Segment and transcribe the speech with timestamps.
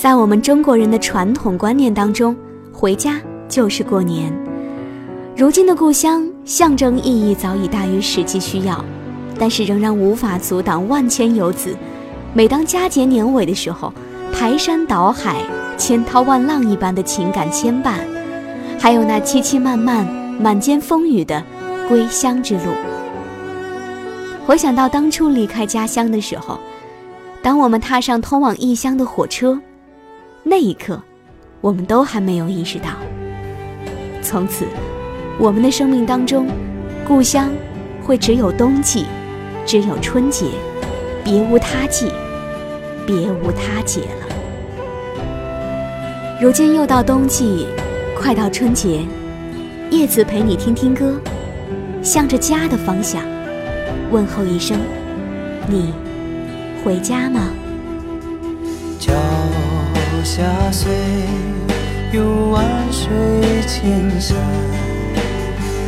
[0.00, 2.34] 在我们中国人的传统观念当中，
[2.72, 4.32] 回家就是过年。
[5.36, 8.82] 如今的故乡象征意义早已大于实际需要，
[9.38, 11.76] 但是仍然无法阻挡万千游子，
[12.32, 13.92] 每当佳节年尾的时候，
[14.32, 15.36] 排山倒海、
[15.76, 17.96] 千涛万浪一般的情感牵绊，
[18.78, 20.06] 还有那凄凄漫漫、
[20.40, 21.44] 满肩风雨的
[21.90, 22.72] 归乡之路。
[24.46, 26.58] 回想到当初离开家乡的时候，
[27.42, 29.60] 当我们踏上通往异乡的火车。
[30.50, 31.00] 那一刻，
[31.60, 32.88] 我们都还没有意识到，
[34.20, 34.66] 从此，
[35.38, 36.48] 我们的生命当中，
[37.06, 37.52] 故乡
[38.02, 39.06] 会只有冬季，
[39.64, 40.46] 只有春节，
[41.22, 42.10] 别无他季，
[43.06, 44.26] 别无他节了。
[46.40, 47.68] 如今又到冬季，
[48.18, 49.02] 快到春节，
[49.92, 51.14] 叶子陪你听听歌，
[52.02, 53.22] 向着家的方向
[54.10, 54.76] 问候一声
[55.70, 55.94] ：“你
[56.84, 57.50] 回家吗？”
[60.24, 60.90] 下岁
[62.12, 63.08] 有万水
[63.66, 64.36] 千山，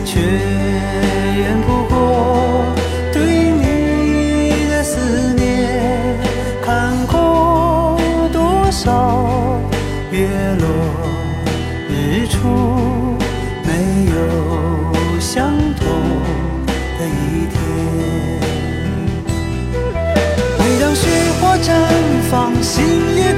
[0.04, 2.66] 却怨不过
[3.12, 5.42] 对你的思念。
[6.64, 7.98] 看过
[8.32, 9.60] 多少
[10.10, 10.66] 月落
[11.88, 13.16] 日出，
[13.64, 13.70] 没
[14.10, 15.86] 有相同
[16.98, 17.54] 的一天。
[20.58, 21.08] 每当雪
[21.40, 21.66] 花绽
[22.30, 22.82] 放，心
[23.16, 23.31] 也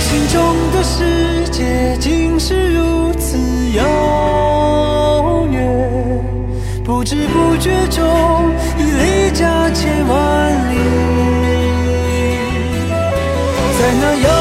[0.00, 3.38] 心中的世界竟是如此
[3.72, 6.24] 遥远
[6.84, 8.04] 不知不觉中
[8.78, 10.76] 已离家千万里。
[13.78, 14.35] 在那遥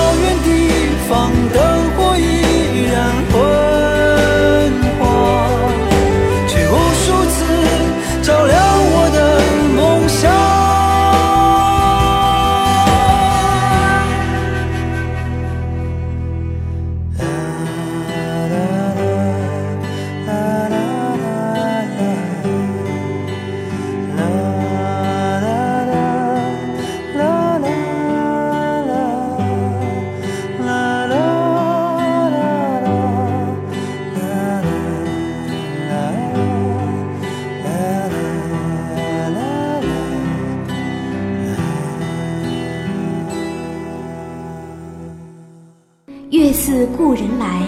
[46.31, 47.61] 月似故人来，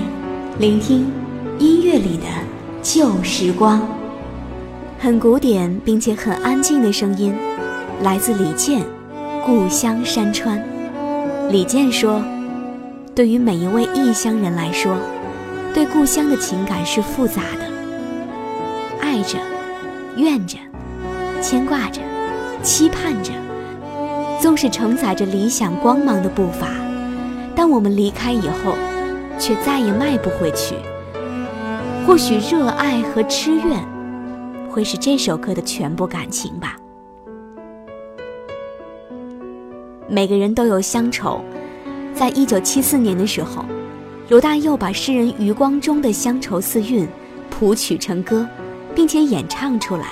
[0.57, 1.11] 聆听
[1.59, 2.23] 音乐里的
[2.81, 3.87] 旧时光。
[4.97, 7.35] 很古典并且很安静的声音，
[8.01, 8.81] 来自李健
[9.45, 10.59] 《故乡山川》。
[11.51, 12.19] 李健说
[13.13, 14.97] ：“对于每一位异乡人来说，
[15.71, 17.65] 对故乡的情感是复杂的，
[18.99, 19.37] 爱着、
[20.15, 20.57] 怨着、
[21.43, 22.01] 牵挂着、
[22.63, 23.31] 期盼着，
[24.41, 26.67] 纵使承载着理想光芒的步伐。”
[27.57, 28.75] 当我们离开以后，
[29.39, 30.75] 却再也迈不回去。
[32.05, 33.83] 或许热爱和痴怨，
[34.69, 36.77] 会是这首歌的全部感情吧。
[40.07, 41.43] 每个人都有乡愁，
[42.13, 43.65] 在一九七四年的时候，
[44.29, 47.05] 罗大佑把诗人余光中的《乡愁四韵》
[47.49, 48.47] 谱曲成歌，
[48.93, 50.09] 并且演唱出来。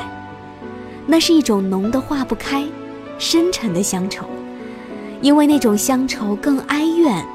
[1.05, 2.65] 那是一种浓得化不开、
[3.19, 4.25] 深沉的乡愁。
[5.21, 7.25] 因为那种乡愁更哀怨，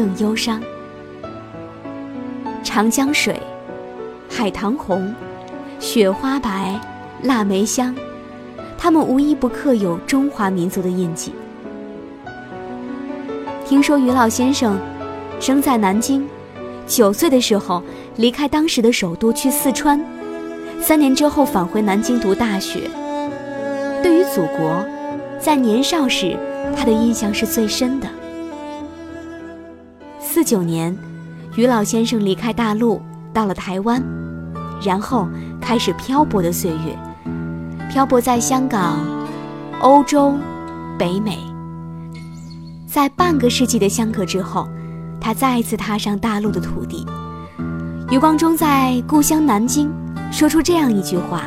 [0.00, 0.62] 更忧伤。
[2.64, 3.38] 长江水，
[4.30, 5.14] 海棠红，
[5.78, 6.80] 雪花白，
[7.22, 7.94] 腊梅香，
[8.78, 11.34] 它们无一不刻有中华民族的印记。
[13.66, 14.80] 听说于老先生
[15.38, 16.26] 生在南京，
[16.86, 17.82] 九岁的时候
[18.16, 20.02] 离开当时的首都去四川，
[20.80, 22.90] 三年之后返回南京读大学。
[24.02, 24.82] 对于祖国，
[25.38, 26.34] 在年少时。
[26.76, 28.06] 他的印象是最深的。
[30.40, 30.96] 四九年，
[31.54, 34.02] 于老先生离开大陆，到了台湾，
[34.82, 35.28] 然后
[35.60, 36.98] 开始漂泊的岁月。
[37.90, 39.00] 漂泊在香港、
[39.82, 40.34] 欧洲、
[40.98, 41.36] 北美。
[42.86, 44.66] 在半个世纪的相隔之后，
[45.20, 47.04] 他再次踏上大陆的土地。
[48.10, 49.92] 余光中在故乡南京
[50.32, 51.42] 说出这样一句话：“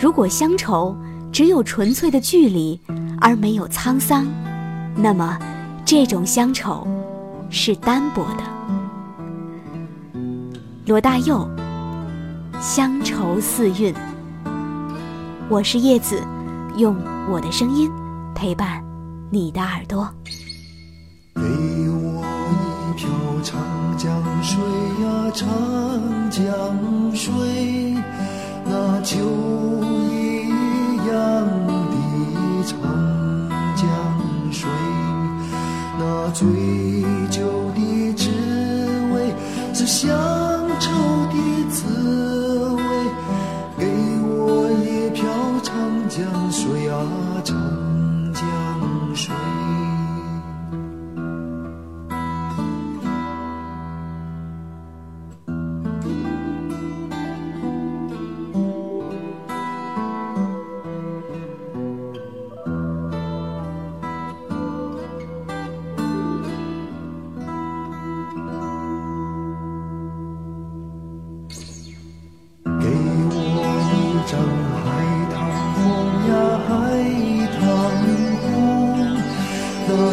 [0.00, 0.96] 如果乡愁
[1.30, 2.80] 只有纯粹的距离，
[3.20, 4.26] 而没有沧桑，
[4.96, 5.38] 那么
[5.84, 6.88] 这种乡愁
[7.50, 8.44] 是单薄的。”
[10.86, 11.48] 罗大佑，
[12.60, 13.92] 《乡愁四韵》。
[15.48, 16.22] 我是叶子，
[16.76, 16.96] 用
[17.30, 17.90] 我的声音
[18.34, 18.82] 陪伴
[19.30, 20.08] 你的耳朵。
[21.34, 22.54] 给我一
[22.96, 23.08] 瓢
[23.42, 23.60] 长
[23.96, 24.10] 江
[24.42, 24.58] 水
[25.02, 25.48] 呀，长
[26.30, 26.44] 江
[27.14, 27.32] 水，
[28.64, 29.16] 那酒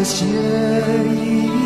[0.04, 1.63] 写一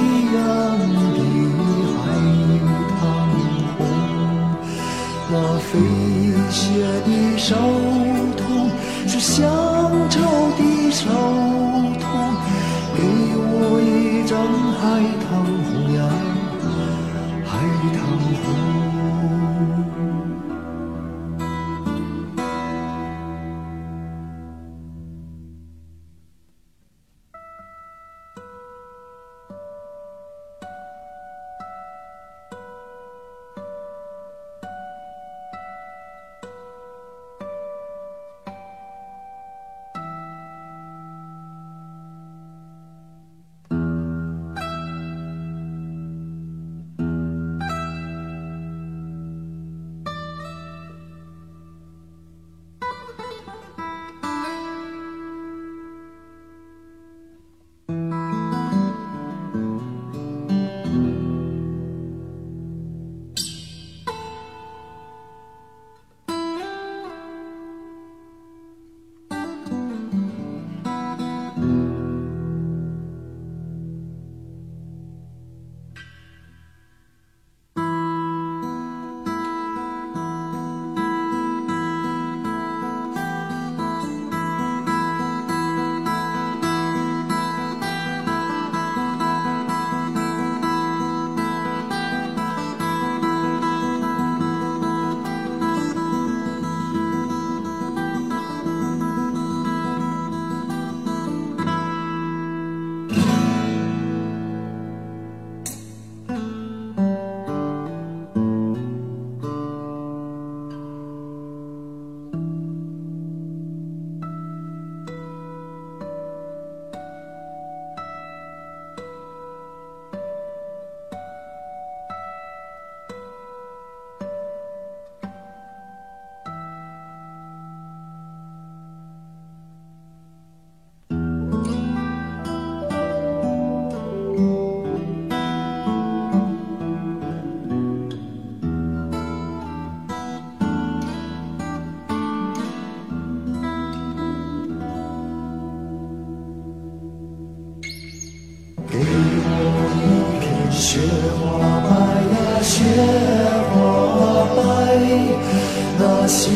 [156.27, 156.53] 心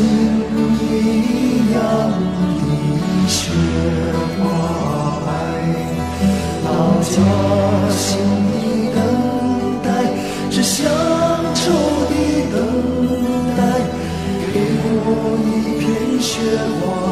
[0.82, 1.76] 一样
[2.60, 2.68] 的
[3.28, 3.52] 雪
[4.38, 4.40] 花
[5.26, 5.30] 白，
[6.66, 7.16] 老家
[7.90, 8.00] 心
[8.92, 9.00] 的等
[9.82, 9.88] 待
[10.52, 10.78] 是乡
[11.56, 11.62] 愁
[12.10, 12.14] 的
[12.52, 12.56] 等
[13.56, 13.60] 待。
[14.54, 15.08] 给我
[15.48, 15.48] 一
[15.80, 15.82] 片
[16.20, 16.30] 雪
[16.82, 17.11] 花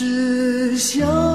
[0.00, 1.29] 只想